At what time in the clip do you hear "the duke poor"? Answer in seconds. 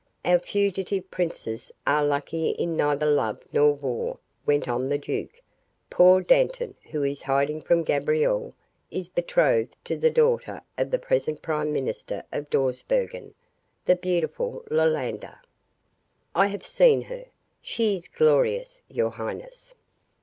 4.89-6.21